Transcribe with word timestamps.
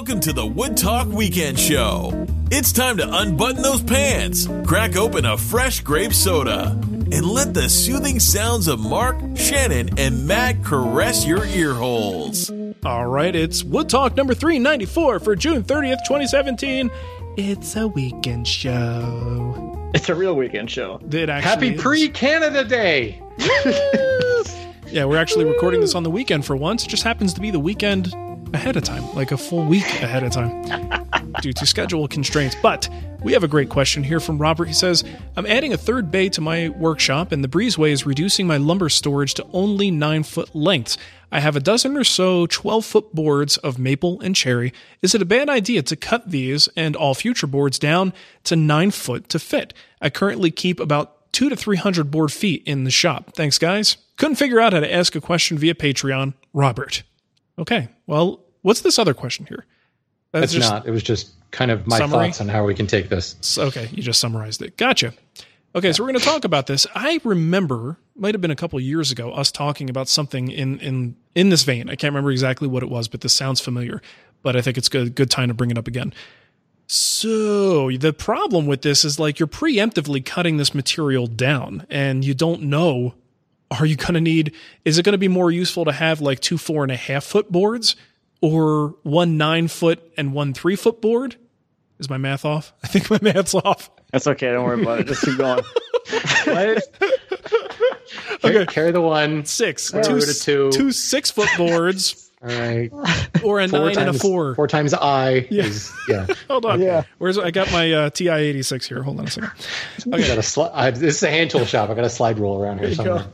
Welcome 0.00 0.20
to 0.20 0.32
the 0.32 0.46
Wood 0.46 0.78
Talk 0.78 1.08
Weekend 1.08 1.58
Show. 1.58 2.26
It's 2.50 2.72
time 2.72 2.96
to 2.96 3.18
unbutton 3.18 3.60
those 3.60 3.82
pants, 3.82 4.48
crack 4.64 4.96
open 4.96 5.26
a 5.26 5.36
fresh 5.36 5.80
grape 5.80 6.14
soda, 6.14 6.70
and 6.70 7.26
let 7.26 7.52
the 7.52 7.68
soothing 7.68 8.18
sounds 8.18 8.66
of 8.66 8.80
Marc, 8.80 9.20
Shannon, 9.36 9.90
and 9.98 10.26
Matt 10.26 10.64
caress 10.64 11.26
your 11.26 11.44
ear 11.44 11.74
holes. 11.74 12.50
All 12.82 13.08
right, 13.08 13.36
it's 13.36 13.62
Wood 13.62 13.90
Talk 13.90 14.16
number 14.16 14.32
394 14.32 15.20
for 15.20 15.36
June 15.36 15.62
30th, 15.62 15.98
2017. 16.06 16.90
It's 17.36 17.76
a 17.76 17.86
weekend 17.86 18.48
show. 18.48 19.90
It's 19.92 20.08
a 20.08 20.14
real 20.14 20.34
weekend 20.34 20.70
show. 20.70 20.98
It 21.10 21.28
actually 21.28 21.50
Happy 21.50 21.74
is. 21.74 21.82
pre 21.82 22.08
Canada 22.08 22.64
Day. 22.64 23.22
Yeah, 24.92 25.04
we're 25.04 25.18
actually 25.18 25.44
recording 25.44 25.80
this 25.80 25.94
on 25.94 26.02
the 26.02 26.10
weekend 26.10 26.44
for 26.44 26.56
once. 26.56 26.84
It 26.84 26.88
just 26.88 27.04
happens 27.04 27.32
to 27.34 27.40
be 27.40 27.52
the 27.52 27.60
weekend 27.60 28.12
ahead 28.52 28.76
of 28.76 28.84
time, 28.84 29.04
like 29.14 29.32
a 29.32 29.36
full 29.36 29.64
week 29.64 29.84
ahead 29.84 30.22
of 30.22 30.32
time, 30.32 30.62
due 31.42 31.52
to 31.52 31.66
schedule 31.66 32.06
constraints. 32.08 32.56
But 32.62 32.88
we 33.22 33.32
have 33.32 33.44
a 33.44 33.48
great 33.48 33.68
question 33.68 34.02
here 34.02 34.20
from 34.20 34.38
Robert. 34.38 34.66
He 34.66 34.74
says, 34.74 35.04
I'm 35.36 35.46
adding 35.46 35.72
a 35.72 35.76
third 35.76 36.10
bay 36.10 36.28
to 36.30 36.40
my 36.40 36.70
workshop, 36.70 37.32
and 37.32 37.44
the 37.44 37.48
breezeway 37.48 37.90
is 37.90 38.06
reducing 38.06 38.46
my 38.46 38.56
lumber 38.56 38.88
storage 38.88 39.34
to 39.34 39.46
only 39.52 39.90
nine 39.90 40.22
foot 40.22 40.54
lengths. 40.54 40.96
I 41.32 41.40
have 41.40 41.54
a 41.54 41.60
dozen 41.60 41.96
or 41.96 42.04
so 42.04 42.46
12 42.46 42.84
foot 42.84 43.14
boards 43.14 43.56
of 43.58 43.78
maple 43.78 44.20
and 44.20 44.34
cherry. 44.34 44.72
Is 45.00 45.14
it 45.14 45.22
a 45.22 45.26
bad 45.26 45.48
idea 45.48 45.82
to 45.82 45.96
cut 45.96 46.30
these 46.30 46.68
and 46.76 46.96
all 46.96 47.14
future 47.14 47.46
boards 47.46 47.78
down 47.78 48.12
to 48.44 48.56
nine 48.56 48.90
foot 48.90 49.28
to 49.28 49.38
fit? 49.38 49.72
I 50.00 50.10
currently 50.10 50.50
keep 50.50 50.80
about 50.80 51.32
two 51.32 51.48
to 51.48 51.56
300 51.56 52.10
board 52.10 52.32
feet 52.32 52.62
in 52.66 52.84
the 52.84 52.90
shop. 52.90 53.32
Thanks, 53.34 53.58
guys. 53.58 53.96
Couldn't 54.16 54.36
figure 54.36 54.60
out 54.60 54.72
how 54.72 54.80
to 54.80 54.92
ask 54.92 55.14
a 55.14 55.20
question 55.20 55.56
via 55.58 55.74
Patreon. 55.74 56.34
Robert. 56.52 57.02
Okay. 57.58 57.88
Well, 58.06 58.44
what's 58.62 58.80
this 58.80 58.98
other 58.98 59.14
question 59.14 59.46
here? 59.46 59.66
That's 60.32 60.52
just- 60.52 60.70
not. 60.70 60.86
It 60.86 60.90
was 60.90 61.02
just 61.02 61.30
kind 61.50 61.70
of 61.70 61.86
my 61.86 61.98
Summary? 61.98 62.26
thoughts 62.28 62.40
on 62.40 62.48
how 62.48 62.64
we 62.64 62.74
can 62.74 62.86
take 62.86 63.08
this. 63.08 63.36
So- 63.40 63.64
okay, 63.64 63.88
you 63.92 64.02
just 64.02 64.20
summarized 64.20 64.62
it. 64.62 64.76
Gotcha. 64.76 65.12
Okay, 65.74 65.92
so 65.92 66.02
we're 66.02 66.08
going 66.08 66.18
to 66.18 66.24
talk 66.24 66.44
about 66.44 66.66
this. 66.66 66.84
I 66.96 67.20
remember, 67.22 67.96
might 68.16 68.34
have 68.34 68.40
been 68.40 68.50
a 68.50 68.56
couple 68.56 68.80
years 68.80 69.12
ago, 69.12 69.30
us 69.32 69.52
talking 69.52 69.88
about 69.88 70.08
something 70.08 70.50
in 70.50 70.80
in 70.80 71.14
in 71.36 71.48
this 71.50 71.62
vein. 71.62 71.88
I 71.88 71.94
can't 71.94 72.12
remember 72.12 72.32
exactly 72.32 72.66
what 72.66 72.82
it 72.82 72.88
was, 72.88 73.06
but 73.06 73.20
this 73.20 73.32
sounds 73.32 73.60
familiar. 73.60 74.02
But 74.42 74.56
I 74.56 74.62
think 74.62 74.76
it's 74.78 74.88
good 74.88 75.14
good 75.14 75.30
time 75.30 75.46
to 75.48 75.54
bring 75.54 75.70
it 75.70 75.78
up 75.78 75.86
again. 75.86 76.12
So 76.88 77.92
the 77.92 78.12
problem 78.12 78.66
with 78.66 78.82
this 78.82 79.04
is 79.04 79.20
like 79.20 79.38
you're 79.38 79.46
preemptively 79.46 80.24
cutting 80.24 80.56
this 80.56 80.74
material 80.74 81.28
down, 81.28 81.86
and 81.88 82.24
you 82.24 82.34
don't 82.34 82.62
know. 82.62 83.14
Are 83.70 83.86
you 83.86 83.94
going 83.94 84.14
to 84.14 84.20
need? 84.20 84.52
Is 84.84 84.98
it 84.98 85.04
going 85.04 85.12
to 85.12 85.18
be 85.18 85.28
more 85.28 85.52
useful 85.52 85.84
to 85.84 85.92
have 85.92 86.20
like 86.20 86.40
two 86.40 86.58
four 86.58 86.82
and 86.82 86.90
a 86.90 86.96
half 86.96 87.22
foot 87.22 87.52
boards, 87.52 87.94
or 88.40 88.96
one 89.02 89.36
nine 89.36 89.68
foot 89.68 90.00
and 90.16 90.32
one 90.32 90.54
three 90.54 90.76
foot 90.76 91.00
board? 91.00 91.36
Is 91.98 92.08
my 92.08 92.16
math 92.18 92.44
off? 92.44 92.72
I 92.82 92.86
think 92.88 93.10
my 93.10 93.18
math's 93.20 93.54
off. 93.54 93.90
That's 94.12 94.26
okay. 94.26 94.50
Don't 94.52 94.64
worry 94.64 94.82
about 94.82 95.00
it. 95.00 95.06
Just 95.06 95.24
keep 95.24 95.36
going. 95.38 95.62
What? 96.44 96.82
Okay. 98.44 98.66
Carry 98.66 98.90
the 98.90 99.00
one. 99.00 99.44
Six, 99.44 99.92
Two 99.92 100.02
two, 100.02 100.20
to 100.20 100.34
two. 100.34 100.70
two 100.72 100.92
six 100.92 101.30
foot 101.30 101.48
boards, 101.56 102.30
All 102.42 102.48
right. 102.48 102.90
or 103.44 103.60
a 103.60 103.68
Four 103.68 103.80
nine 103.86 103.94
times, 103.94 103.96
and 103.98 104.08
a 104.08 104.12
four. 104.14 104.54
Four 104.56 104.66
times 104.66 104.92
I 104.94 105.46
Yeah. 105.50 105.64
is 105.64 105.92
yeah. 106.08 106.26
Hold 106.48 106.66
on. 106.66 106.80
Yeah. 106.80 107.04
Where's 107.18 107.38
I 107.38 107.50
got 107.52 107.70
my 107.70 107.92
uh, 107.92 108.10
TI 108.10 108.28
eighty 108.30 108.62
six 108.62 108.88
here? 108.88 109.02
Hold 109.02 109.20
on 109.20 109.26
a 109.26 109.30
second. 109.30 109.50
I 110.12 110.18
got 110.18 110.38
a 110.38 110.40
sli- 110.40 110.70
I, 110.74 110.90
this 110.90 111.16
is 111.18 111.22
a 111.22 111.30
hand 111.30 111.50
tool 111.50 111.64
shop. 111.66 111.90
I 111.90 111.94
got 111.94 112.04
a 112.04 112.10
slide 112.10 112.38
rule 112.40 112.60
around 112.60 112.78
here 112.80 112.94
somewhere. 112.94 113.26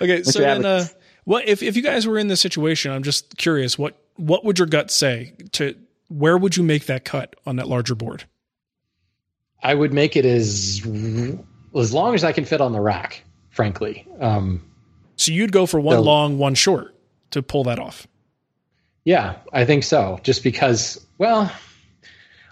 Okay, 0.00 0.22
so 0.22 0.38
you 0.38 0.44
then, 0.46 0.64
uh, 0.64 0.86
what 1.24 1.46
if 1.48 1.62
if 1.62 1.76
you 1.76 1.82
guys 1.82 2.06
were 2.06 2.18
in 2.18 2.28
this 2.28 2.40
situation? 2.40 2.92
I'm 2.92 3.02
just 3.02 3.36
curious. 3.36 3.78
What 3.78 3.99
what 4.16 4.44
would 4.44 4.58
your 4.58 4.66
gut 4.66 4.90
say 4.90 5.34
to 5.52 5.74
where 6.08 6.36
would 6.36 6.56
you 6.56 6.62
make 6.62 6.86
that 6.86 7.04
cut 7.04 7.36
on 7.46 7.56
that 7.56 7.68
larger 7.68 7.94
board? 7.94 8.24
I 9.62 9.74
would 9.74 9.92
make 9.92 10.16
it 10.16 10.24
as 10.24 10.80
as 11.76 11.92
long 11.92 12.14
as 12.14 12.24
I 12.24 12.32
can 12.32 12.44
fit 12.44 12.60
on 12.60 12.72
the 12.72 12.80
rack. 12.80 13.22
Frankly, 13.50 14.06
um, 14.20 14.62
So 15.16 15.32
you'd 15.32 15.52
go 15.52 15.66
for 15.66 15.80
one 15.80 16.02
long, 16.04 16.38
one 16.38 16.54
short 16.54 16.94
to 17.32 17.42
pull 17.42 17.64
that 17.64 17.78
off. 17.78 18.06
yeah, 19.04 19.36
I 19.52 19.64
think 19.64 19.82
so. 19.84 20.18
Just 20.22 20.42
because, 20.44 21.04
well, 21.18 21.52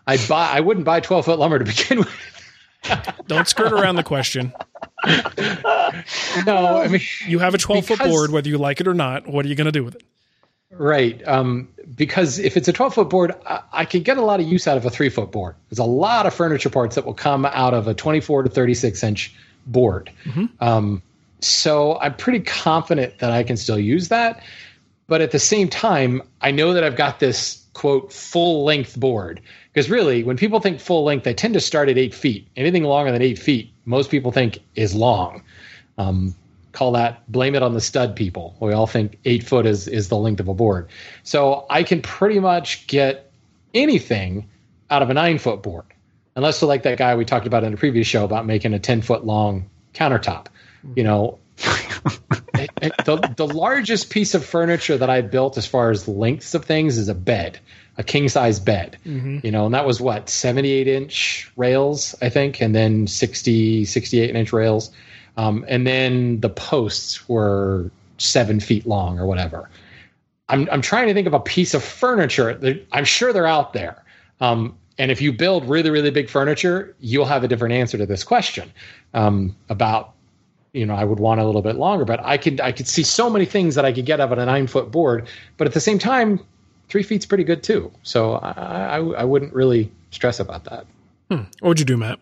I 0.07 0.17
buy 0.29 0.51
I 0.51 0.61
wouldn't 0.61 0.85
buy 0.85 1.01
twelve 1.01 1.25
foot 1.25 1.39
lumber 1.39 1.59
to 1.59 1.65
begin 1.65 1.99
with. 1.99 2.11
Don't 3.27 3.47
skirt 3.49 3.73
around 3.73 3.97
the 3.97 4.03
question. 4.05 4.53
No, 6.47 6.81
I 6.83 6.89
mean 6.89 7.01
You 7.27 7.39
have 7.41 7.55
a 7.55 7.59
12 7.59 7.87
foot 7.87 7.99
board, 7.99 8.31
whether 8.31 8.49
you 8.49 8.59
like 8.59 8.81
it 8.81 8.87
or 8.89 8.95
not. 8.95 9.27
What 9.27 9.45
are 9.45 9.49
you 9.49 9.55
going 9.55 9.67
to 9.67 9.73
do 9.73 9.85
with 9.85 9.97
it? 9.97 10.03
Right. 10.79 11.27
Um, 11.27 11.69
because 11.97 12.39
if 12.39 12.57
it's 12.57 12.69
a 12.69 12.73
12 12.73 12.95
foot 12.95 13.11
board, 13.11 13.35
I, 13.47 13.63
I 13.73 13.85
can 13.85 14.03
get 14.03 14.17
a 14.17 14.23
lot 14.23 14.41
of 14.41 14.47
use 14.47 14.67
out 14.69 14.77
of 14.77 14.87
a 14.87 14.91
three 14.91 15.09
foot 15.09 15.33
board. 15.33 15.57
There's 15.69 15.79
a 15.79 15.85
lot 15.85 16.27
of 16.27 16.35
furniture 16.35 16.71
parts 16.71 16.95
that 16.95 17.05
will 17.05 17.15
come 17.15 17.45
out 17.45 17.75
of 17.75 17.89
a 17.89 17.95
24 17.95 18.45
to 18.45 18.51
36 18.51 19.03
inch 19.03 19.35
board. 19.67 20.11
Um, 20.61 21.03
so 21.41 21.99
I'm 22.01 22.15
pretty 22.15 22.41
confident 22.41 23.19
that 23.19 23.31
I 23.31 23.43
can 23.43 23.57
still 23.57 23.79
use 23.79 24.09
that. 24.09 24.43
But 25.09 25.21
at 25.21 25.31
the 25.31 25.39
same 25.39 25.69
time, 25.69 26.23
I 26.41 26.51
know 26.51 26.75
that 26.75 26.85
I've 26.85 26.97
got 26.97 27.19
this 27.19 27.65
quote 27.73 28.13
full 28.13 28.65
length 28.65 28.99
board. 28.99 29.41
Because 29.73 29.89
really, 29.89 30.23
when 30.25 30.37
people 30.37 30.61
think 30.61 30.81
full 30.81 31.05
length, 31.05 31.25
they 31.25 31.35
tend 31.35 31.55
to 31.55 31.61
start 31.61 31.89
at 31.89 31.97
eight 31.97 32.15
feet. 32.15 32.49
Anything 32.57 32.85
longer 32.85 33.11
than 33.11 33.23
eight 33.23 33.39
feet, 33.39 33.73
most 33.85 34.11
people 34.11 34.33
think 34.33 34.59
is 34.75 34.95
long. 34.95 35.43
Um, 35.97 36.35
call 36.79 36.93
that 36.93 37.31
blame 37.31 37.55
it 37.57 37.63
on 37.63 37.75
the 37.75 37.81
stud 37.81 38.15
people. 38.15 38.57
We 38.61 38.73
all 38.73 38.87
think 38.87 39.19
eight 39.25 39.43
foot 39.43 39.67
is 39.67 39.89
is 39.89 40.09
the 40.09 40.17
length 40.17 40.39
of 40.41 40.49
a 40.49 40.55
board. 40.55 40.89
So 41.25 41.67
I 41.69 41.83
can 41.83 42.01
pretty 42.03 42.39
much 42.39 42.87
get 42.87 43.31
anything 43.75 44.49
out 44.91 45.03
of 45.03 45.11
a 45.11 45.15
nine 45.15 45.39
foot 45.39 45.63
board, 45.63 45.85
unless 46.37 46.63
like 46.63 46.85
that 46.85 46.97
guy 46.99 47.17
we 47.17 47.25
talked 47.25 47.47
about 47.47 47.65
in 47.65 47.73
the 47.73 47.77
previous 47.79 48.07
show 48.07 48.25
about 48.25 48.47
making 48.47 48.75
a 48.75 48.79
ten 48.79 49.03
foot 49.03 49.25
long 49.27 49.69
countertop. 49.93 50.47
You 50.95 51.03
know, 51.05 51.39
it- 52.55 52.71
it- 52.83 52.93
the 53.05 53.17
the 53.37 53.47
largest 53.47 54.11
piece 54.11 54.35
of 54.35 54.45
furniture 54.45 54.97
that 54.97 55.11
I 55.11 55.21
built 55.23 55.59
as 55.59 55.67
far 55.67 55.91
as 55.91 56.07
lengths 56.07 56.55
of 56.55 56.65
things 56.65 56.97
is 56.97 57.09
a 57.09 57.15
bed, 57.15 57.59
a 57.97 58.05
king 58.05 58.29
size 58.29 58.61
bed. 58.61 58.97
Mm-hmm. 59.05 59.41
You 59.43 59.51
know, 59.51 59.67
and 59.67 59.75
that 59.75 59.85
was 59.87 60.01
what 60.01 60.29
78 60.31 60.87
inch 60.87 61.51
rails, 61.57 62.15
I 62.23 62.29
think, 62.31 62.61
and 62.63 62.75
then 62.75 63.07
60 63.09 63.85
68 63.85 64.37
inch 64.37 64.53
rails. 64.53 64.91
Um, 65.39 65.65
and 65.69 65.87
then 65.87 66.41
the 66.41 66.51
posts 66.51 67.29
were 67.29 67.91
seven 68.19 68.59
feet 68.59 68.85
long 68.87 69.19
or 69.19 69.27
whatever. 69.27 69.71
I'm 70.49 70.69
I'm 70.71 70.83
trying 70.83 71.07
to 71.07 71.15
think 71.15 71.27
of 71.29 71.33
a 71.33 71.41
piece 71.41 71.73
of 71.75 71.83
furniture. 71.83 72.55
that- 72.55 72.87
I'm 72.93 73.05
sure 73.05 73.33
they're 73.33 73.47
out 73.47 73.73
there. 73.73 74.03
Um, 74.41 74.77
and 74.99 75.13
if 75.13 75.23
you 75.23 75.33
build 75.33 75.69
really 75.69 75.91
really 75.91 76.11
big 76.11 76.29
furniture, 76.29 76.95
you'll 77.01 77.25
have 77.27 77.45
a 77.45 77.49
different 77.49 77.75
answer 77.75 77.97
to 77.97 78.05
this 78.05 78.25
question 78.25 78.73
um, 79.15 79.55
about 79.69 80.13
you 80.73 80.85
know 80.85 80.95
I 80.95 81.05
would 81.05 81.21
want 81.21 81.41
a 81.41 81.45
little 81.45 81.63
bit 81.63 81.77
longer. 81.77 82.05
But 82.05 82.21
I 82.25 82.37
could 82.37 82.61
I 82.61 82.73
could 82.73 82.89
see 82.89 83.05
so 83.05 83.31
many 83.31 83.45
things 83.45 83.77
that 83.77 83.85
I 83.85 83.93
could 83.93 84.07
get 84.07 84.21
out 84.21 84.33
of 84.33 84.39
a 84.39 84.45
nine 84.45 84.67
foot 84.67 84.91
board. 84.91 85.29
But 85.57 85.69
at 85.69 85.73
the 85.73 85.81
same 85.81 86.01
time, 86.01 86.41
three 86.89 87.05
feet's 87.05 87.27
pretty 87.27 87.45
good 87.45 87.63
too. 87.63 87.93
So 88.03 88.35
I 88.35 88.97
I, 88.97 88.99
I 88.99 89.25
wouldn't 89.25 89.55
really 89.55 89.89
stress 90.11 90.41
about 90.41 90.65
that. 90.65 90.85
What 91.29 91.47
would 91.63 91.79
you 91.79 91.85
do, 91.85 91.97
Matt? 91.97 92.19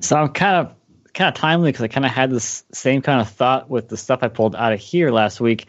So 0.00 0.16
I'm 0.16 0.28
kind 0.28 0.66
of 0.66 0.74
kind 1.14 1.28
of 1.28 1.34
timely 1.34 1.70
because 1.70 1.82
I 1.84 1.88
kind 1.88 2.06
of 2.06 2.12
had 2.12 2.30
this 2.30 2.64
same 2.72 3.02
kind 3.02 3.20
of 3.20 3.28
thought 3.28 3.68
with 3.68 3.88
the 3.88 3.96
stuff 3.96 4.20
I 4.22 4.28
pulled 4.28 4.56
out 4.56 4.72
of 4.72 4.80
here 4.80 5.10
last 5.10 5.40
week. 5.40 5.66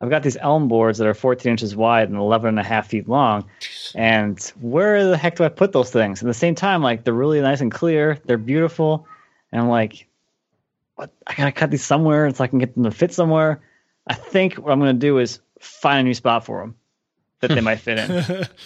I've 0.00 0.10
got 0.10 0.22
these 0.22 0.36
elm 0.36 0.68
boards 0.68 0.98
that 0.98 1.06
are 1.06 1.14
14 1.14 1.50
inches 1.50 1.74
wide 1.74 2.08
and 2.10 2.18
11 2.18 2.48
and 2.50 2.58
a 2.58 2.62
half 2.62 2.88
feet 2.88 3.08
long. 3.08 3.46
And 3.94 4.38
where 4.60 5.06
the 5.08 5.16
heck 5.16 5.36
do 5.36 5.44
I 5.44 5.48
put 5.48 5.72
those 5.72 5.90
things? 5.90 6.20
At 6.22 6.26
the 6.26 6.34
same 6.34 6.54
time, 6.54 6.82
like 6.82 7.04
they're 7.04 7.14
really 7.14 7.40
nice 7.40 7.62
and 7.62 7.72
clear, 7.72 8.18
they're 8.26 8.36
beautiful, 8.36 9.06
and 9.52 9.60
I'm 9.62 9.68
like, 9.68 10.06
what? 10.96 11.10
I 11.26 11.34
gotta 11.34 11.52
cut 11.52 11.70
these 11.70 11.84
somewhere 11.84 12.32
so 12.34 12.44
I 12.44 12.46
can 12.46 12.58
get 12.58 12.74
them 12.74 12.84
to 12.84 12.90
fit 12.90 13.12
somewhere. 13.14 13.60
I 14.06 14.14
think 14.14 14.54
what 14.54 14.70
I'm 14.70 14.78
gonna 14.78 14.92
do 14.92 15.18
is 15.18 15.40
find 15.60 16.00
a 16.00 16.02
new 16.02 16.14
spot 16.14 16.44
for 16.44 16.60
them 16.60 16.76
that 17.40 17.48
they 17.48 17.60
might 17.60 17.80
fit 17.80 17.98
in. 17.98 18.46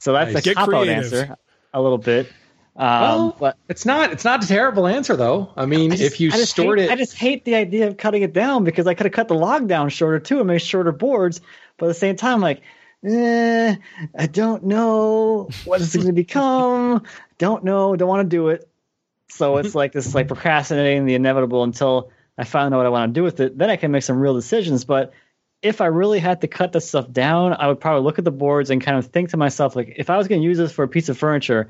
So 0.00 0.12
that's 0.14 0.34
Nice. 0.34 0.42
a 0.42 0.44
Get 0.44 0.56
cop 0.56 0.68
out 0.74 0.88
answer 0.88 1.36
a 1.72 1.80
little 1.80 1.96
bit. 1.96 2.26
Um, 2.74 2.88
Well, 3.02 3.36
but 3.38 3.56
it's 3.68 3.84
not 3.84 4.12
it's 4.12 4.24
not 4.24 4.42
a 4.42 4.46
terrible 4.46 4.86
answer 4.86 5.14
though. 5.14 5.50
I 5.56 5.66
mean, 5.66 5.92
I 5.92 5.96
just- 5.96 6.14
if 6.14 6.20
you 6.20 6.30
stored 6.30 6.78
hate, 6.78 6.86
it, 6.86 6.90
I 6.92 6.96
just 6.96 7.14
hate 7.14 7.44
the 7.44 7.54
idea 7.54 7.86
of 7.88 7.96
cutting 7.98 8.22
it 8.22 8.32
down 8.32 8.64
because 8.64 8.86
I 8.86 8.94
could 8.94 9.06
have 9.06 9.12
cut 9.12 9.28
the 9.28 9.34
log 9.34 9.68
down 9.68 9.90
shorter 9.90 10.18
too 10.18 10.38
and 10.38 10.46
made 10.46 10.62
shorter 10.62 10.92
boards. 10.92 11.40
But 11.76 11.86
at 11.86 11.88
the 11.88 11.94
same 11.94 12.16
time, 12.16 12.40
like, 12.40 12.62
eh, 13.04 13.76
I 14.18 14.26
don't 14.26 14.64
know 14.64 15.48
what 15.64 15.80
it's 15.80 15.94
going 15.94 16.06
to 16.06 16.12
become. 16.12 17.02
Don't 17.38 17.64
know. 17.64 17.94
Don't 17.96 18.08
want 18.08 18.28
to 18.30 18.36
do 18.36 18.48
it. 18.48 18.68
So 19.28 19.58
it's 19.58 19.74
like 19.74 19.92
this, 19.92 20.14
like 20.14 20.28
procrastinating 20.28 21.04
the 21.04 21.14
inevitable 21.14 21.64
until 21.64 22.10
I 22.38 22.44
finally 22.44 22.70
know 22.70 22.76
what 22.78 22.86
I 22.86 22.90
want 22.90 23.14
to 23.14 23.18
do 23.18 23.22
with 23.22 23.40
it. 23.40 23.58
Then 23.58 23.68
I 23.68 23.76
can 23.76 23.90
make 23.90 24.02
some 24.02 24.18
real 24.18 24.34
decisions. 24.34 24.84
But 24.84 25.12
if 25.60 25.80
I 25.80 25.86
really 25.86 26.20
had 26.20 26.40
to 26.40 26.48
cut 26.48 26.72
this 26.72 26.88
stuff 26.88 27.10
down, 27.10 27.52
I 27.52 27.66
would 27.68 27.80
probably 27.80 28.02
look 28.02 28.18
at 28.18 28.24
the 28.24 28.30
boards 28.32 28.70
and 28.70 28.80
kind 28.80 28.96
of 28.96 29.06
think 29.06 29.30
to 29.30 29.36
myself, 29.36 29.76
like, 29.76 29.94
if 29.96 30.08
I 30.10 30.16
was 30.16 30.26
going 30.26 30.40
to 30.40 30.46
use 30.46 30.58
this 30.58 30.72
for 30.72 30.82
a 30.84 30.88
piece 30.88 31.08
of 31.08 31.18
furniture, 31.18 31.68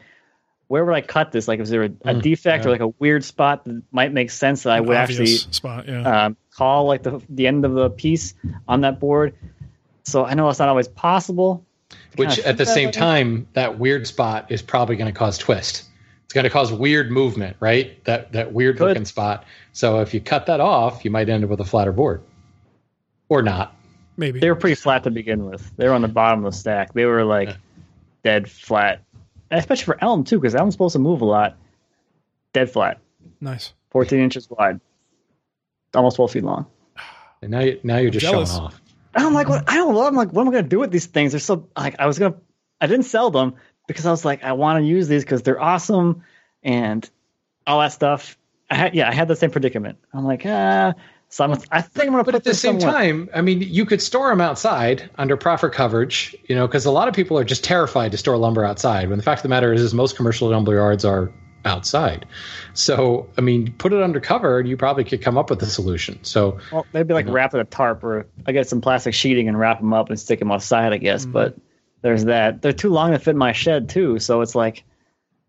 where 0.73 0.87
would 0.87 0.95
I 0.95 1.03
cut 1.03 1.33
this? 1.33 1.49
Like, 1.49 1.61
is 1.61 1.69
there 1.69 1.83
a, 1.83 1.91
a 2.07 2.15
defect 2.15 2.65
or 2.65 2.71
like 2.71 2.81
a 2.81 2.89
weird 2.99 3.25
spot 3.25 3.67
that 3.67 3.83
might 3.93 4.11
make 4.11 4.31
sense 4.31 4.63
that 4.63 4.73
I 4.73 4.79
An 4.79 4.87
would 4.87 4.97
actually 4.97 5.27
spot. 5.27 5.87
Yeah. 5.87 6.25
um, 6.25 6.37
call 6.51 6.87
like 6.87 7.03
the 7.03 7.21
the 7.29 7.47
end 7.47 7.67
of 7.67 7.75
the 7.75 7.91
piece 7.91 8.33
on 8.67 8.81
that 8.81 8.99
board? 8.99 9.35
So 10.05 10.25
I 10.25 10.33
know 10.33 10.49
it's 10.49 10.61
not 10.61 10.71
always 10.71 10.89
possible. 10.89 11.63
which 12.17 12.39
at 12.39 12.57
the 12.57 12.65
same 12.65 12.87
way. 12.87 12.93
time, 12.93 13.47
that 13.53 13.79
weird 13.79 14.07
spot 14.07 14.51
is 14.51 14.63
probably 14.63 14.97
going 14.97 15.13
to 15.13 15.19
cause 15.19 15.37
twist. 15.37 15.85
It's 16.25 16.33
going 16.33 16.45
to 16.45 16.51
cause 16.51 16.73
weird 16.73 17.11
movement, 17.11 17.59
right? 17.61 18.03
That 18.05 18.33
that 18.33 18.55
weird 18.55 18.79
Could. 18.79 18.89
looking 18.89 19.05
spot. 19.05 19.45
So 19.75 20.01
if 20.01 20.15
you 20.15 20.23
cut 20.23 20.47
that 20.47 20.61
off, 20.61 21.05
you 21.05 21.11
might 21.11 21.29
end 21.29 21.45
up 21.45 21.51
with 21.51 21.61
a 21.61 21.67
flatter 21.67 21.93
board, 21.93 22.23
or 23.29 23.43
not. 23.43 23.77
Maybe. 24.17 24.41
They 24.41 24.49
were 24.49 24.57
pretty 24.57 24.77
flat 24.77 25.05
to 25.05 25.11
begin 25.11 25.45
with. 25.45 25.71
They 25.77 25.87
were 25.87 25.93
on 25.93 26.01
the 26.01 26.09
bottom 26.09 26.47
of 26.47 26.51
the 26.51 26.59
stack. 26.59 26.95
They 26.95 27.05
were 27.05 27.27
like 27.27 27.55
dead 28.25 28.51
flat, 28.51 29.03
And 29.12 29.12
especially 29.59 29.85
for 29.85 29.99
elm 30.03 30.25
too, 30.25 30.39
because 30.39 30.55
elm's 30.55 30.75
supposed 30.75 30.95
to 30.95 30.99
move 30.99 31.21
a 31.21 31.25
lot. 31.25 31.57
Dead 32.53 32.71
flat, 32.71 33.01
nice. 33.41 33.73
14 33.91 34.19
inches 34.21 34.49
wide, 34.51 34.81
almost 35.95 36.17
12 36.17 36.31
feet 36.33 36.45
long. 36.45 36.67
And 37.41 37.51
now 37.51 37.61
you, 37.61 37.81
now 37.83 37.99
you're 37.99 38.11
just 38.11 38.25
Jealous. 38.25 38.51
showing 38.51 38.63
off. 38.65 38.81
And 39.15 39.25
I'm 39.25 39.35
like, 39.35 39.49
what? 39.49 39.69
I 39.69 39.75
don't 39.75 39.95
know. 39.95 40.07
I'm 40.07 40.15
like, 40.15 40.33
what 40.33 40.43
am 40.43 40.49
I 40.49 40.53
gonna 40.53 40.69
do 40.69 40.79
with 40.79 40.91
these 40.91 41.07
things? 41.07 41.33
They're 41.33 41.41
so 41.41 41.69
like, 41.77 41.97
I 41.99 42.07
was 42.07 42.19
gonna, 42.19 42.37
I 42.81 42.87
didn't 42.87 43.05
sell 43.07 43.31
them 43.31 43.55
because 43.87 44.07
I 44.07 44.11
was 44.11 44.25
like, 44.25 44.45
I 44.45 44.53
want 44.53 44.83
to 44.83 44.87
use 44.87 45.09
these 45.09 45.25
because 45.25 45.43
they're 45.43 45.61
awesome 45.61 46.23
and 46.63 47.09
all 47.67 47.81
that 47.81 47.93
stuff. 47.93 48.39
I 48.71 48.75
had, 48.77 48.95
yeah, 48.95 49.09
I 49.09 49.13
had 49.13 49.29
the 49.29 49.37
same 49.37 49.51
predicament. 49.51 49.99
I'm 50.13 50.25
like, 50.25 50.43
ah. 50.47 50.95
So 51.33 51.45
I'm, 51.45 51.53
I 51.71 51.81
think 51.81 52.09
I'm 52.09 52.13
gonna 52.13 52.25
But 52.25 52.33
put 52.33 52.35
at 52.35 52.45
the 52.45 52.53
same 52.53 52.79
somewhere. 52.79 52.93
time, 52.93 53.31
I 53.35 53.41
mean, 53.41 53.63
you 53.63 53.87
could 53.87 54.03
store 54.03 54.29
them 54.29 54.43
outside 54.43 55.09
under 55.17 55.35
proper 55.35 55.71
coverage, 55.71 56.37
you 56.45 56.55
know, 56.55 56.67
because 56.67 56.85
a 56.85 56.91
lot 56.91 57.09
of 57.09 57.15
people 57.15 57.39
are 57.39 57.45
just 57.45 57.65
terrified 57.65 58.13
to 58.13 58.19
store 58.19 58.37
lumber 58.37 58.67
outside. 58.67 59.09
When 59.09 59.17
the 59.17 59.23
fact 59.23 59.39
of 59.39 59.43
the 59.45 59.49
matter 59.49 59.73
is, 59.73 59.81
is 59.81 59.95
most 59.95 60.15
commercial 60.15 60.51
lumber 60.51 60.75
yards 60.75 61.07
are 61.07 61.33
outside. 61.65 62.27
So, 62.75 63.27
I 63.39 63.41
mean, 63.41 63.73
put 63.79 63.95
it 63.95 64.03
under 64.03 64.21
cover, 64.21 64.59
and 64.59 64.69
you 64.69 64.77
probably 64.77 65.05
could 65.05 65.23
come 65.23 65.39
up 65.39 65.49
with 65.49 65.63
a 65.63 65.67
solution. 65.67 66.23
So, 66.23 66.59
Well, 66.71 66.85
maybe 66.93 67.15
like 67.15 67.27
wrap 67.27 67.55
it 67.55 67.61
a 67.61 67.65
tarp 67.65 68.05
or 68.05 68.27
I 68.47 68.53
get 68.53 68.69
some 68.69 68.83
plastic 68.83 69.15
sheeting 69.15 69.49
and 69.49 69.59
wrap 69.59 69.79
them 69.79 69.95
up 69.95 70.11
and 70.11 70.21
stick 70.21 70.39
them 70.39 70.53
outside, 70.53 70.93
I 70.93 70.99
guess. 70.99 71.23
Mm-hmm. 71.23 71.33
But 71.33 71.57
there's 72.03 72.27
that. 72.27 72.61
They're 72.61 72.75
too 72.75 72.91
long 72.91 73.13
to 73.13 73.19
fit 73.19 73.31
in 73.31 73.39
my 73.39 73.53
shed 73.53 73.89
too, 73.89 74.19
so 74.19 74.43
it's 74.43 74.55
like 74.55 74.85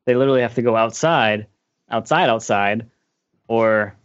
they 0.06 0.16
literally 0.16 0.44
have 0.44 0.56
to 0.56 0.62
go 0.62 0.78
outside, 0.78 1.48
outside, 1.92 2.30
outside, 2.30 2.90
or 3.50 3.98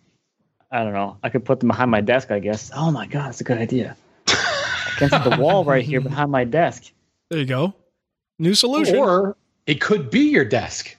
I 0.71 0.85
don't 0.85 0.93
know. 0.93 1.17
I 1.23 1.29
could 1.31 1.45
put 1.45 1.61
them 1.61 1.69
behind 1.69 1.91
my 1.91 2.01
desk, 2.01 2.31
I 2.31 2.39
guess. 2.41 2.71
Oh 2.75 2.91
my 2.91 3.07
god, 3.07 3.27
that's 3.29 3.41
a 3.41 3.45
good 3.45 3.59
idea. 3.59 3.97
Against 4.97 5.25
the 5.25 5.37
wall 5.39 5.65
right 5.65 5.85
here 5.85 6.01
behind 6.01 6.31
my 6.31 6.45
desk. 6.45 6.91
There 7.31 7.39
you 7.39 7.47
go. 7.47 7.75
New 8.39 8.55
solution. 8.55 8.97
or 8.97 9.37
it 9.67 9.81
could 9.81 10.11
be 10.11 10.31
your 10.31 10.45
desk. 10.45 10.97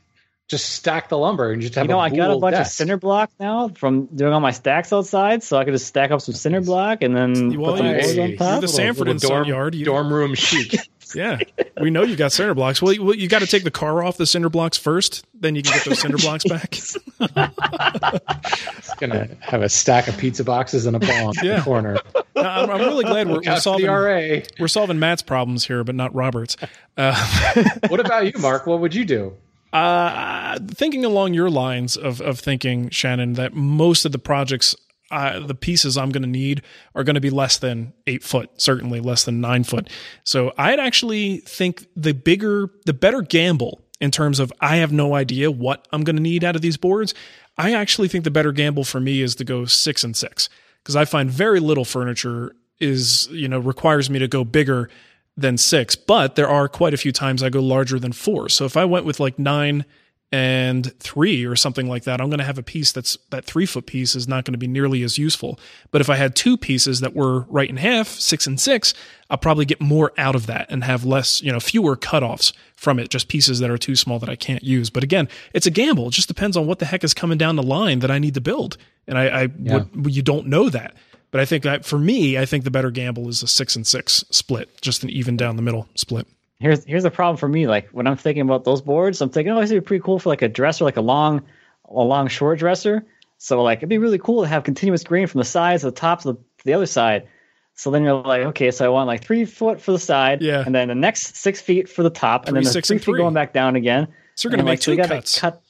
Just 0.47 0.69
stack 0.73 1.09
the 1.09 1.17
lumber 1.17 1.51
and 1.51 1.61
just 1.61 1.75
have 1.75 1.83
a. 1.83 1.87
You 1.87 1.89
know, 1.89 1.99
a 1.99 2.03
I 2.03 2.09
got 2.09 2.31
a 2.31 2.39
bunch 2.39 2.55
desk. 2.55 2.71
of 2.71 2.73
cinder 2.75 2.97
block 2.97 3.29
now 3.39 3.67
from 3.69 4.05
doing 4.07 4.33
all 4.33 4.39
my 4.39 4.49
stacks 4.51 4.91
outside, 4.91 5.43
so 5.43 5.57
I 5.57 5.63
could 5.65 5.73
just 5.73 5.85
stack 5.85 6.09
up 6.11 6.21
some 6.21 6.33
cinder 6.33 6.61
block 6.61 7.03
and 7.03 7.15
then 7.15 7.59
Well, 7.59 7.73
put 7.73 7.77
some 7.79 7.85
you- 7.87 7.93
boards 7.93 8.17
on 8.17 8.29
you're 8.29 8.37
top. 8.37 8.61
the 8.61 8.67
Sanford 8.67 9.09
and 9.09 9.21
Son 9.21 9.29
dorm, 9.31 9.47
yard. 9.47 9.75
You- 9.75 9.85
dorm 9.85 10.11
room 10.11 10.33
chic. 10.33 10.75
Yeah, 11.15 11.39
we 11.81 11.89
know 11.89 12.03
you 12.03 12.15
got 12.15 12.31
cinder 12.31 12.53
blocks. 12.53 12.81
Well, 12.81 12.93
you, 12.93 13.03
well, 13.03 13.15
you 13.15 13.27
got 13.27 13.39
to 13.39 13.47
take 13.47 13.63
the 13.63 13.71
car 13.71 14.03
off 14.03 14.17
the 14.17 14.25
cinder 14.25 14.49
blocks 14.49 14.77
first, 14.77 15.25
then 15.33 15.55
you 15.55 15.63
can 15.63 15.73
get 15.73 15.85
those 15.85 15.99
cinder 15.99 16.17
blocks 16.17 16.43
back. 16.43 16.75
it's 17.19 18.93
Gonna 18.99 19.29
have 19.39 19.61
a 19.61 19.69
stack 19.69 20.07
of 20.07 20.17
pizza 20.17 20.43
boxes 20.43 20.85
and 20.85 20.95
a 20.95 20.99
bomb 20.99 21.33
in 21.41 21.55
the 21.55 21.61
corner. 21.63 21.97
No, 22.35 22.41
I'm, 22.41 22.69
I'm 22.69 22.79
really 22.81 23.03
glad 23.05 23.27
we're, 23.27 23.41
we're 23.45 23.59
solving 23.59 23.85
the 23.85 23.91
RA. 23.91 24.39
we're 24.59 24.67
solving 24.67 24.99
Matt's 24.99 25.21
problems 25.21 25.65
here, 25.65 25.83
but 25.83 25.95
not 25.95 26.13
Robert's. 26.13 26.57
Uh, 26.97 27.63
What 27.87 27.99
about 27.99 28.25
you, 28.25 28.39
Marc? 28.39 28.65
What 28.67 28.79
would 28.81 28.93
you 28.95 29.05
do? 29.05 29.33
uh, 29.73 30.57
thinking 30.67 31.05
along 31.05 31.33
your 31.33 31.49
lines 31.49 31.95
of 31.95 32.21
of 32.21 32.39
thinking, 32.39 32.89
Shannon, 32.89 33.33
that 33.33 33.53
most 33.53 34.03
of 34.05 34.11
the 34.11 34.19
projects, 34.19 34.75
uh, 35.11 35.39
the 35.39 35.55
pieces 35.55 35.97
I'm 35.97 36.09
going 36.09 36.23
to 36.23 36.29
need 36.29 36.61
are 36.95 37.03
going 37.03 37.15
to 37.15 37.21
be 37.21 37.29
less 37.29 37.57
than 37.57 37.93
eight 38.07 38.23
foot, 38.23 38.49
certainly 38.61 38.99
less 38.99 39.23
than 39.23 39.41
nine 39.41 39.63
foot. 39.63 39.89
So 40.23 40.53
I'd 40.57 40.79
actually 40.79 41.37
think 41.37 41.87
the 41.95 42.13
bigger, 42.13 42.69
the 42.85 42.93
better 42.93 43.21
gamble 43.21 43.81
in 43.99 44.11
terms 44.11 44.39
of 44.39 44.53
I 44.59 44.77
have 44.77 44.91
no 44.91 45.15
idea 45.15 45.51
what 45.51 45.87
I'm 45.91 46.03
going 46.03 46.15
to 46.15 46.21
need 46.21 46.43
out 46.43 46.55
of 46.55 46.61
these 46.61 46.77
boards. 46.77 47.13
I 47.57 47.73
actually 47.73 48.07
think 48.07 48.23
the 48.23 48.31
better 48.31 48.51
gamble 48.51 48.83
for 48.83 48.99
me 48.99 49.21
is 49.21 49.35
to 49.35 49.43
go 49.43 49.65
six 49.65 50.03
and 50.03 50.15
six 50.15 50.49
because 50.81 50.95
I 50.95 51.05
find 51.05 51.29
very 51.29 51.59
little 51.59 51.85
furniture 51.85 52.55
is 52.79 53.27
you 53.31 53.47
know 53.47 53.59
requires 53.59 54.09
me 54.09 54.19
to 54.19 54.27
go 54.27 54.43
bigger 54.43 54.89
than 55.35 55.57
six, 55.57 55.95
but 55.95 56.35
there 56.35 56.49
are 56.49 56.67
quite 56.67 56.93
a 56.93 56.97
few 56.97 57.11
times 57.11 57.43
I 57.43 57.49
go 57.49 57.61
larger 57.61 57.99
than 57.99 58.11
four. 58.11 58.49
So 58.49 58.65
if 58.65 58.75
I 58.75 58.85
went 58.85 59.05
with 59.05 59.19
like 59.19 59.39
nine 59.39 59.85
and 60.31 60.93
three 60.99 61.43
or 61.45 61.55
something 61.55 61.87
like 61.87 62.03
that, 62.03 62.21
I'm 62.21 62.29
going 62.29 62.39
to 62.39 62.45
have 62.45 62.59
a 62.59 62.63
piece 62.63 62.91
that's 62.91 63.17
that 63.31 63.45
three 63.45 63.65
foot 63.65 63.87
piece 63.87 64.15
is 64.15 64.27
not 64.27 64.45
going 64.45 64.53
to 64.53 64.59
be 64.59 64.67
nearly 64.67 65.01
as 65.01 65.17
useful. 65.17 65.59
But 65.89 66.01
if 66.01 66.09
I 66.09 66.15
had 66.17 66.35
two 66.35 66.55
pieces 66.55 66.99
that 66.99 67.15
were 67.15 67.41
right 67.49 67.69
in 67.69 67.77
half, 67.77 68.07
six 68.07 68.45
and 68.45 68.59
six, 68.59 68.93
I'll 69.29 69.37
probably 69.37 69.65
get 69.65 69.81
more 69.81 70.13
out 70.17 70.35
of 70.35 70.45
that 70.45 70.67
and 70.69 70.83
have 70.83 71.03
less, 71.03 71.41
you 71.41 71.51
know, 71.51 71.59
fewer 71.59 71.95
cutoffs 71.95 72.53
from 72.75 72.99
it, 72.99 73.09
just 73.09 73.27
pieces 73.27 73.59
that 73.59 73.71
are 73.71 73.77
too 73.77 73.95
small 73.95 74.19
that 74.19 74.29
I 74.29 74.35
can't 74.35 74.63
use. 74.63 74.89
But 74.89 75.03
again, 75.03 75.27
it's 75.53 75.65
a 75.65 75.71
gamble. 75.71 76.09
It 76.09 76.13
just 76.13 76.27
depends 76.27 76.55
on 76.55 76.67
what 76.67 76.79
the 76.79 76.85
heck 76.85 77.03
is 77.03 77.13
coming 77.15 77.37
down 77.37 77.55
the 77.55 77.63
line 77.63 77.99
that 77.99 78.11
I 78.11 78.19
need 78.19 78.35
to 78.35 78.41
build. 78.41 78.77
And 79.07 79.17
I, 79.17 79.43
I 79.43 79.45
would, 79.57 80.15
you 80.15 80.21
don't 80.21 80.47
know 80.47 80.69
that. 80.69 80.93
But 81.31 81.41
I 81.41 81.45
think 81.45 81.63
that 81.63 81.85
for 81.85 81.99
me, 81.99 82.37
I 82.37 82.45
think 82.45 82.63
the 82.63 82.71
better 82.71 82.91
gamble 82.91 83.29
is 83.29 83.43
a 83.43 83.47
six 83.47 83.75
and 83.75 83.85
six 83.85 84.23
split, 84.31 84.81
just 84.81 85.03
an 85.03 85.09
even 85.09 85.37
down 85.37 85.55
the 85.55 85.61
middle 85.61 85.87
split. 85.95 86.27
Here's 86.59 86.83
here's 86.85 87.03
the 87.03 87.11
problem 87.11 87.37
for 87.37 87.47
me. 87.47 87.67
Like 87.67 87.89
when 87.89 88.07
I'm 88.07 88.17
thinking 88.17 88.41
about 88.41 88.63
those 88.63 88.81
boards, 88.81 89.21
I'm 89.21 89.29
thinking, 89.29 89.51
oh, 89.53 89.61
this 89.61 89.69
would 89.71 89.83
be 89.83 89.87
pretty 89.87 90.03
cool 90.03 90.19
for 90.19 90.29
like 90.29 90.41
a 90.41 90.47
dresser, 90.49 90.83
like 90.85 90.97
a 90.97 91.01
long, 91.01 91.43
a 91.85 91.93
long 91.93 92.27
short 92.27 92.59
dresser. 92.59 93.05
So 93.37 93.61
like 93.63 93.79
it'd 93.79 93.89
be 93.89 93.97
really 93.97 94.17
cool 94.19 94.41
to 94.43 94.47
have 94.47 94.63
continuous 94.63 95.03
grain 95.03 95.27
from 95.27 95.39
the 95.39 95.45
sides 95.45 95.81
to 95.81 95.87
the 95.87 95.91
top 95.95 96.21
to 96.21 96.33
the, 96.33 96.33
to 96.35 96.65
the 96.65 96.73
other 96.73 96.85
side. 96.85 97.27
So 97.75 97.91
then 97.91 98.03
you're 98.03 98.21
like, 98.21 98.41
okay, 98.47 98.71
so 98.71 98.83
I 98.85 98.89
want 98.89 99.07
like 99.07 99.23
three 99.23 99.45
foot 99.45 99.79
for 99.79 99.93
the 99.93 99.99
side, 99.99 100.41
Yeah. 100.41 100.63
and 100.65 100.75
then 100.75 100.89
the 100.89 100.95
next 100.95 101.37
six 101.37 101.61
feet 101.61 101.87
for 101.87 102.03
the 102.03 102.09
top, 102.09 102.47
and 102.47 102.55
then 102.55 102.63
the 102.65 102.69
six, 102.69 102.89
three 102.89 102.95
and 102.95 103.01
feet 103.01 103.11
three. 103.13 103.19
going 103.19 103.33
back 103.33 103.53
down 103.53 103.77
again. 103.77 104.09
So 104.35 104.49
you're 104.49 104.51
gonna 104.57 104.63
make 104.65 104.71
like, 104.79 104.81
so 104.81 104.91
two 104.91 104.97
gotta 104.97 105.15
cuts. 105.15 105.39
Cut. 105.39 105.61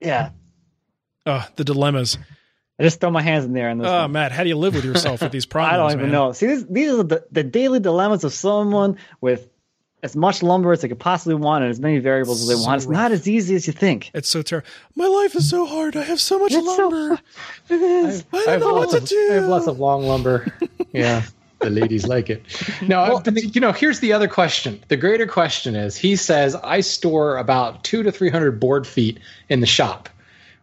Yeah, 0.00 0.30
Oh, 1.26 1.46
the 1.56 1.62
dilemmas. 1.64 2.18
I 2.78 2.82
just 2.82 3.00
throw 3.00 3.10
my 3.10 3.22
hands 3.22 3.44
in 3.44 3.52
there 3.52 3.68
and 3.68 3.80
Oh, 3.86 4.00
one. 4.02 4.12
Matt, 4.12 4.32
how 4.32 4.42
do 4.42 4.48
you 4.48 4.56
live 4.56 4.74
with 4.74 4.84
yourself 4.84 5.22
with 5.22 5.30
these 5.30 5.46
problems? 5.46 5.74
I 5.74 5.76
don't 5.76 5.90
even 5.92 6.10
man? 6.10 6.12
know. 6.12 6.32
See, 6.32 6.48
these, 6.48 6.66
these 6.66 6.90
are 6.92 7.02
the, 7.04 7.24
the 7.30 7.44
daily 7.44 7.78
dilemmas 7.78 8.24
of 8.24 8.32
someone 8.32 8.98
with 9.20 9.48
as 10.04 10.14
much 10.14 10.42
lumber 10.42 10.70
as 10.70 10.82
they 10.82 10.88
could 10.88 10.98
possibly 11.00 11.34
want 11.34 11.64
and 11.64 11.70
as 11.70 11.80
many 11.80 11.98
variables 11.98 12.42
as 12.42 12.46
they 12.48 12.54
So 12.54 12.62
want. 12.62 12.76
It's 12.76 12.86
rough. 12.86 12.92
not 12.92 13.10
as 13.12 13.26
easy 13.26 13.56
as 13.56 13.66
you 13.66 13.72
think. 13.72 14.10
It's 14.14 14.28
so 14.28 14.42
terrible. 14.42 14.68
My 14.94 15.06
life 15.06 15.34
is 15.34 15.48
so 15.48 15.64
hard. 15.66 15.96
I 15.96 16.02
have 16.02 16.20
so 16.20 16.38
much 16.38 16.52
It's 16.52 16.64
so 16.76 16.88
lumber. 16.88 17.20
It 17.70 17.80
is. 17.80 18.24
I 18.32 18.36
I 18.36 18.44
don't 18.44 18.48
have, 18.48 18.60
know 18.60 18.74
what 18.74 18.80
lots 18.80 18.92
to 18.92 18.98
of, 18.98 19.08
do. 19.08 19.28
I 19.30 19.34
have 19.34 19.46
lots 19.46 19.66
of 19.66 19.80
long 19.80 20.04
lumber. 20.04 20.46
Yeah, 20.92 21.22
the 21.58 21.70
ladies 21.70 22.06
like 22.06 22.30
it. 22.30 22.44
No, 22.80 23.20
but 23.24 23.34
you 23.56 23.60
know, 23.60 23.72
here's 23.72 23.98
the 23.98 24.12
other 24.12 24.28
question. 24.28 24.80
The 24.86 24.96
greater 24.96 25.26
question 25.26 25.74
is, 25.74 25.96
he 25.96 26.14
says 26.14 26.54
I 26.54 26.82
store 26.82 27.36
about 27.36 27.82
two 27.82 28.04
to 28.04 28.12
three 28.12 28.30
hundred 28.30 28.60
board 28.60 28.86
feet 28.86 29.18
in 29.48 29.58
the 29.58 29.66
shop, 29.66 30.08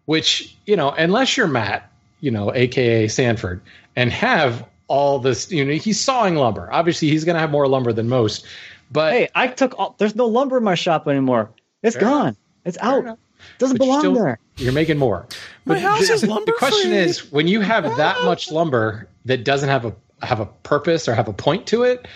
which 0.05 0.55
you 0.65 0.77
know, 0.77 0.91
unless 0.91 1.35
you're 1.35 1.47
Matt, 1.47 1.91
you 2.21 2.31
know, 2.31 2.53
aka 2.53 3.09
Sanford, 3.09 3.59
and 3.97 4.09
have 4.13 4.65
all 4.87 5.19
this, 5.19 5.51
you 5.51 5.65
know, 5.65 5.73
he's 5.73 5.99
sawing 5.99 6.35
lumber. 6.35 6.69
Obviously, 6.71 7.09
he's 7.09 7.23
going 7.25 7.35
to 7.35 7.39
have 7.41 7.51
more 7.51 7.67
lumber 7.67 7.91
than 7.91 8.07
most. 8.07 8.45
But 8.91 9.13
Hey, 9.13 9.29
I 9.35 9.47
took 9.47 9.77
all. 9.79 9.95
There's 9.97 10.15
no 10.15 10.27
lumber 10.27 10.57
in 10.57 10.63
my 10.63 10.75
shop 10.75 11.07
anymore. 11.07 11.49
It's 11.83 11.95
gone. 11.95 12.21
enough. 12.21 12.35
It's 12.65 12.77
out. 12.79 12.99
enough. 13.03 13.19
Doesn't 13.57 13.77
but 13.77 13.85
you're 13.85 14.01
belong 14.01 14.15
still- 14.15 14.23
there. 14.25 14.39
You're 14.57 14.73
making 14.73 14.97
more. 14.99 15.25
My 15.65 15.79
house 15.79 16.07
the, 16.07 16.13
is 16.13 16.23
lumber 16.25 16.45
The 16.45 16.57
question 16.57 16.91
free. 16.91 16.97
is, 16.97 17.31
when 17.31 17.47
you 17.47 17.61
have 17.61 17.83
that 17.97 18.21
much 18.25 18.51
lumber 18.51 19.07
that 19.25 19.43
doesn't 19.43 19.69
have 19.69 19.85
a 19.85 19.95
have 20.21 20.39
a 20.39 20.45
purpose 20.45 21.07
or 21.07 21.15
have 21.15 21.27
a 21.27 21.33
point 21.33 21.65
to 21.67 21.81
it, 21.83 22.07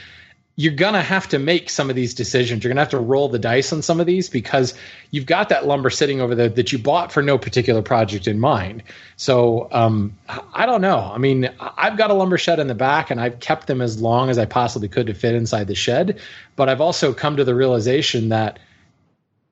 you're 0.58 0.74
gonna 0.74 1.02
have 1.02 1.28
to 1.28 1.40
make 1.40 1.70
some 1.70 1.90
of 1.90 1.96
these 1.96 2.14
decisions. 2.14 2.64
You're 2.64 2.72
gonna 2.72 2.82
have 2.82 2.92
to 2.92 3.00
roll 3.00 3.28
the 3.28 3.40
dice 3.40 3.74
on 3.74 3.82
some 3.82 4.00
of 4.00 4.06
these 4.06 4.30
because 4.30 4.74
you've 5.12 5.26
got 5.26 5.50
that 5.50 5.68
lumber 5.68 5.90
sitting 5.90 6.22
over 6.22 6.34
there 6.34 6.48
that 6.48 6.72
you 6.72 6.80
bought 6.80 7.12
for 7.12 7.22
no 7.22 7.38
particular 7.38 7.82
project 7.82 8.28
in 8.28 8.40
mind. 8.40 8.82
So 9.18 9.68
um, 9.72 10.18
I 10.54 10.66
don't 10.66 10.82
know. 10.82 11.00
I 11.00 11.18
mean, 11.18 11.50
I've 11.60 11.98
got 11.98 12.10
a 12.10 12.14
lumber 12.14 12.38
shed 12.38 12.60
in 12.60 12.68
the 12.68 12.76
back, 12.76 13.12
and 13.12 13.20
I've 13.20 13.40
kept 13.42 13.68
them 13.68 13.82
as 13.82 14.02
long 14.02 14.30
as 14.30 14.38
I 14.38 14.46
possibly 14.46 14.88
could 14.88 15.08
to 15.08 15.14
fit 15.14 15.36
inside 15.36 15.68
the 15.68 15.76
shed. 15.76 16.22
But 16.56 16.70
I've 16.70 16.82
also 16.82 17.14
come 17.14 17.36
to 17.36 17.44
the 17.44 17.56
realization 17.56 18.30
that 18.30 18.60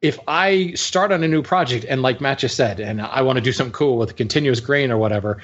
if 0.01 0.19
I 0.27 0.73
start 0.73 1.11
on 1.11 1.23
a 1.23 1.27
new 1.27 1.41
project 1.41 1.85
and 1.87 2.01
like 2.01 2.21
Matt 2.21 2.39
just 2.39 2.55
said, 2.55 2.79
and 2.79 3.01
I 3.01 3.21
want 3.21 3.37
to 3.37 3.41
do 3.41 3.51
something 3.51 3.73
cool 3.73 3.97
with 3.97 4.15
continuous 4.15 4.59
grain 4.59 4.91
or 4.91 4.97
whatever, 4.97 5.41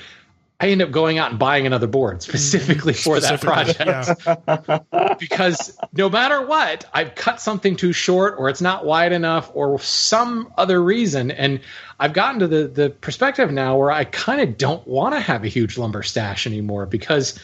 I 0.62 0.68
end 0.68 0.82
up 0.82 0.92
going 0.92 1.18
out 1.18 1.30
and 1.30 1.40
buying 1.40 1.66
another 1.66 1.88
board 1.88 2.22
specifically 2.22 2.92
for 2.94 3.20
that 3.22 3.40
project 3.40 3.80
yeah. 4.28 5.16
because 5.20 5.78
no 5.94 6.10
matter 6.10 6.46
what, 6.46 6.84
I've 6.94 7.16
cut 7.16 7.40
something 7.40 7.78
too 7.78 7.94
short 7.94 8.36
or 8.38 8.50
it's 8.50 8.60
not 8.60 8.86
wide 8.86 9.14
enough 9.14 9.50
or 9.54 9.80
some 9.80 10.52
other 10.58 10.84
reason. 10.84 11.32
And 11.32 11.62
I've 12.00 12.12
gotten 12.12 12.40
to 12.42 12.48
the, 12.48 12.68
the 12.68 12.90
perspective 12.90 13.54
now 13.54 13.78
where 13.78 13.90
I 13.90 14.04
kind 14.04 14.42
of 14.42 14.58
don't 14.58 14.86
want 14.86 15.16
to 15.16 15.22
have 15.22 15.46
a 15.46 15.48
huge 15.48 15.78
lumber 15.78 16.04
stash 16.04 16.46
anymore 16.46 16.86
because 16.86 17.40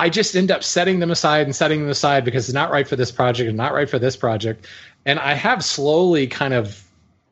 I 0.00 0.10
just 0.10 0.34
end 0.34 0.50
up 0.50 0.64
setting 0.64 0.98
them 0.98 1.12
aside 1.12 1.46
and 1.46 1.54
setting 1.54 1.80
them 1.82 1.90
aside 1.90 2.24
because 2.24 2.48
it's 2.48 2.54
not 2.54 2.72
right 2.72 2.86
for 2.86 2.96
this 2.96 3.12
project 3.12 3.46
and 3.46 3.56
not 3.56 3.74
right 3.74 3.88
for 3.88 4.00
this 4.00 4.16
project. 4.16 4.66
And 5.04 5.20
I 5.20 5.34
have 5.34 5.64
slowly 5.64 6.26
kind 6.26 6.52
of 6.52 6.82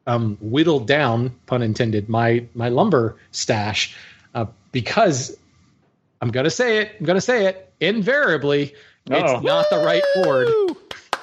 um, 0.06 0.38
whittled 0.40 0.86
down, 0.86 1.34
pun 1.46 1.60
intended, 1.62 2.08
my 2.08 2.44
my 2.54 2.68
lumber 2.68 3.16
stash 3.32 3.96
uh, 4.34 4.46
because 4.72 5.36
I'm 6.20 6.30
gonna 6.30 6.50
say 6.50 6.78
it. 6.78 6.92
I'm 6.98 7.06
gonna 7.06 7.20
say 7.20 7.46
it. 7.46 7.72
Invariably, 7.80 8.74
Uh-oh. 9.10 9.36
it's 9.36 9.44
not 9.44 9.66
the 9.70 9.78
right 9.78 10.02
board. 10.22 10.48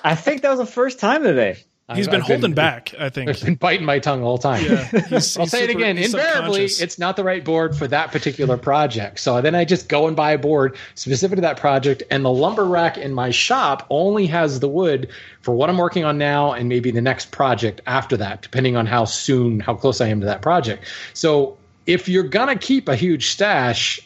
I 0.04 0.16
think 0.16 0.42
that 0.42 0.50
was 0.50 0.60
the 0.60 0.66
first 0.66 1.00
time 1.00 1.24
today. 1.24 1.64
He's 1.94 2.08
I've- 2.08 2.12
been 2.12 2.22
I've 2.22 2.28
holding 2.28 2.54
back, 2.54 2.94
I 2.98 3.10
think. 3.10 3.30
I've 3.30 3.42
been 3.44 3.56
biting 3.56 3.86
my 3.86 4.00
tongue 4.00 4.22
the 4.22 4.26
whole 4.26 4.38
time. 4.38 4.64
Yeah, 4.64 4.86
he's- 4.86 5.36
I'll 5.38 5.44
he's 5.44 5.52
say 5.52 5.66
it 5.66 5.70
again. 5.70 5.98
Invariably, 5.98 6.64
it's 6.64 6.98
not 6.98 7.18
the 7.18 7.24
right 7.24 7.44
board 7.44 7.76
for 7.76 7.86
that 7.88 8.12
particular 8.14 8.56
project. 8.56 9.20
So 9.20 9.42
then 9.42 9.56
I 9.56 9.66
just 9.66 9.90
go 9.90 10.08
and 10.08 10.16
buy 10.16 10.32
a 10.32 10.38
board 10.38 10.78
specific 10.96 11.36
to 11.38 11.42
that 11.42 11.58
project, 11.58 12.04
and 12.10 12.24
the 12.24 12.32
lumber 12.32 12.64
rack 12.64 12.98
in 12.98 13.14
my 13.14 13.30
shop 13.32 13.88
only 13.90 14.28
has 14.28 14.62
the 14.62 14.70
wood 14.70 15.10
for 15.42 15.54
what 15.54 15.70
I'm 15.70 15.78
working 15.78 16.06
on 16.06 16.18
now 16.18 16.54
and 16.54 16.70
maybe 16.70 16.92
the 16.92 17.02
next 17.02 17.32
project 17.32 17.82
after 17.86 18.16
that, 18.18 18.42
depending 18.42 18.78
on 18.78 18.86
how 18.86 19.04
soon, 19.04 19.60
how 19.60 19.74
close 19.76 20.00
I 20.00 20.08
am 20.08 20.22
to 20.22 20.26
that 20.28 20.42
project. 20.42 20.86
So 21.14 21.58
if 21.86 22.08
you're 22.10 22.24
gonna 22.24 22.56
keep 22.58 22.88
a 22.88 22.96
huge 22.96 23.30
stash, 23.30 24.00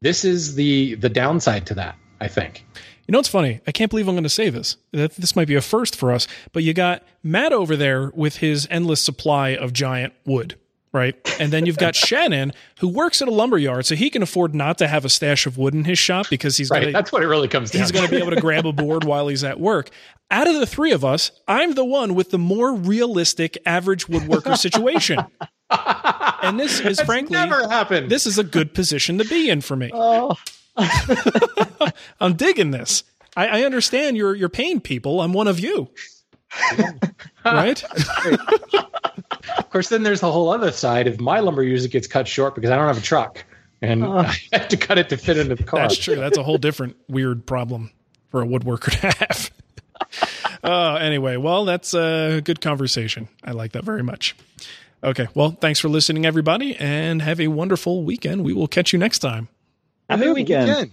this 0.00 0.24
is 0.24 0.54
the 0.54 0.94
the 0.96 1.08
downside 1.08 1.66
to 1.66 1.74
that. 1.74 1.96
I 2.20 2.28
think. 2.28 2.64
You 3.08 3.12
know 3.12 3.18
what's 3.18 3.28
funny? 3.28 3.60
I 3.66 3.72
can't 3.72 3.90
believe 3.90 4.06
I'm 4.06 4.14
going 4.14 4.22
to 4.22 4.28
say 4.28 4.48
this. 4.48 4.76
This 4.92 5.34
might 5.34 5.48
be 5.48 5.56
a 5.56 5.60
first 5.60 5.96
for 5.96 6.12
us, 6.12 6.28
but 6.52 6.62
you 6.62 6.72
got 6.72 7.02
Matt 7.24 7.52
over 7.52 7.76
there 7.76 8.12
with 8.14 8.36
his 8.36 8.68
endless 8.70 9.02
supply 9.02 9.50
of 9.56 9.72
giant 9.72 10.12
wood, 10.24 10.54
right? 10.92 11.16
And 11.40 11.52
then 11.52 11.66
you've 11.66 11.78
got 11.78 11.96
Shannon 11.96 12.52
who 12.78 12.86
works 12.86 13.20
at 13.20 13.26
a 13.26 13.32
lumber 13.32 13.58
yard, 13.58 13.86
so 13.86 13.96
he 13.96 14.08
can 14.08 14.22
afford 14.22 14.54
not 14.54 14.78
to 14.78 14.86
have 14.86 15.04
a 15.04 15.08
stash 15.08 15.46
of 15.46 15.58
wood 15.58 15.74
in 15.74 15.82
his 15.82 15.98
shop 15.98 16.26
because 16.30 16.56
he's 16.56 16.70
Right. 16.70 16.84
to 16.86 16.92
That's 16.92 17.10
what 17.10 17.24
it 17.24 17.26
really 17.26 17.48
comes 17.48 17.72
down. 17.72 17.82
he's 17.82 17.90
going 17.90 18.04
to 18.04 18.10
be 18.10 18.18
able 18.18 18.30
to 18.30 18.40
grab 18.40 18.66
a 18.66 18.72
board 18.72 19.02
while 19.02 19.26
he's 19.26 19.42
at 19.42 19.58
work. 19.58 19.90
Out 20.30 20.46
of 20.46 20.54
the 20.54 20.64
three 20.66 20.92
of 20.92 21.04
us, 21.04 21.32
I'm 21.48 21.74
the 21.74 21.84
one 21.84 22.14
with 22.14 22.30
the 22.30 22.38
more 22.38 22.72
realistic 22.72 23.58
average 23.66 24.06
woodworker 24.06 24.56
situation. 24.56 25.18
And 26.42 26.58
this 26.58 26.80
is 26.80 26.96
That's 26.96 27.06
frankly 27.06 27.34
never 27.36 27.68
happened. 27.68 28.10
this 28.10 28.26
is 28.26 28.36
a 28.36 28.42
good 28.42 28.74
position 28.74 29.18
to 29.18 29.24
be 29.24 29.48
in 29.48 29.60
for 29.60 29.76
me. 29.76 29.92
Oh, 29.94 30.34
I'm 32.20 32.34
digging 32.34 32.72
this. 32.72 33.04
I, 33.36 33.60
I 33.60 33.62
understand 33.62 34.16
you're 34.16 34.34
you're 34.34 34.48
people. 34.48 35.20
I'm 35.20 35.32
one 35.32 35.46
of 35.46 35.60
you. 35.60 35.88
right? 37.44 37.82
Of 39.56 39.70
course, 39.70 39.88
then 39.88 40.02
there's 40.02 40.20
the 40.20 40.30
whole 40.32 40.50
other 40.50 40.72
side. 40.72 41.06
If 41.06 41.20
my 41.20 41.38
lumber 41.38 41.62
usually 41.62 41.90
gets 41.90 42.08
cut 42.08 42.26
short 42.26 42.56
because 42.56 42.70
I 42.70 42.76
don't 42.76 42.88
have 42.88 42.98
a 42.98 43.02
truck 43.02 43.44
and 43.80 44.04
I 44.04 44.34
have 44.52 44.68
to 44.68 44.76
cut 44.76 44.98
it 44.98 45.08
to 45.10 45.16
fit 45.16 45.38
into 45.38 45.54
the 45.54 45.64
car. 45.64 45.80
That's 45.80 45.96
true. 45.96 46.16
That's 46.16 46.38
a 46.38 46.42
whole 46.42 46.58
different 46.58 46.96
weird 47.08 47.46
problem 47.46 47.92
for 48.30 48.42
a 48.42 48.46
woodworker 48.46 48.90
to 49.00 49.10
have. 49.26 49.50
uh, 50.64 50.94
anyway, 50.96 51.36
well, 51.36 51.64
that's 51.64 51.94
a 51.94 52.40
good 52.44 52.60
conversation. 52.60 53.28
I 53.44 53.52
like 53.52 53.72
that 53.72 53.84
very 53.84 54.02
much. 54.02 54.34
Okay, 55.04 55.26
well, 55.34 55.56
thanks 55.60 55.80
for 55.80 55.88
listening, 55.88 56.24
everybody, 56.24 56.76
and 56.76 57.22
have 57.22 57.40
a 57.40 57.48
wonderful 57.48 58.04
weekend. 58.04 58.44
We 58.44 58.52
will 58.52 58.68
catch 58.68 58.92
you 58.92 58.98
next 58.98 59.18
time. 59.18 59.48
happy 60.08 60.26
weekend. 60.34 60.92